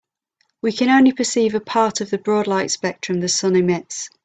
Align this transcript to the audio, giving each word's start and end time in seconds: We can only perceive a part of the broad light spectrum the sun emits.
We 0.63 0.71
can 0.71 0.89
only 0.89 1.11
perceive 1.11 1.53
a 1.53 1.59
part 1.59 2.01
of 2.01 2.09
the 2.09 2.17
broad 2.17 2.47
light 2.47 2.71
spectrum 2.71 3.19
the 3.19 3.29
sun 3.29 3.55
emits. 3.55 4.09